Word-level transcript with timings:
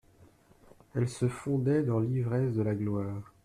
Elle 0.95 1.07
se 1.07 1.27
fondait 1.27 1.83
dans 1.83 1.99
l'ivresse 1.99 2.53
de 2.55 2.63
la 2.63 2.73
gloire. 2.73 3.33